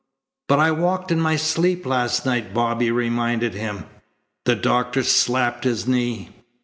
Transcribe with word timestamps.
"But 0.49 0.57
I 0.57 0.71
walked 0.71 1.11
in 1.11 1.19
my 1.21 1.35
sleep 1.35 1.85
last 1.85 2.25
night," 2.25 2.55
Bobby 2.55 2.89
reminded 2.89 3.53
him. 3.53 3.85
The 4.45 4.55
doctor 4.55 5.03
slapped 5.03 5.63
his 5.63 5.85
knee. 5.87 6.29